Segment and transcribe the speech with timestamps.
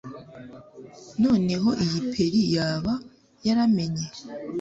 [1.23, 2.93] Noneho iyi Peri yaba
[3.45, 4.05] yaramenye